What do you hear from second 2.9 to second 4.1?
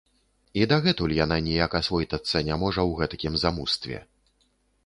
гэтакім замустве.